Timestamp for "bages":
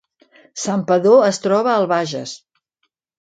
1.93-2.33